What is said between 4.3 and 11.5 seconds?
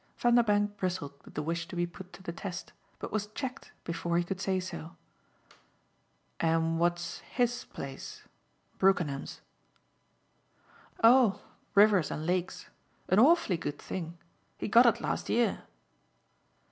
say so. "And what's HIS place Brookenham's?" "Oh